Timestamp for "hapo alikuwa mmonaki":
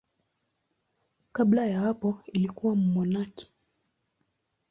1.79-3.51